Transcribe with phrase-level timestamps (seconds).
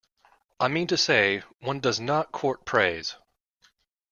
[0.59, 3.13] I mean to say, one does not court praise.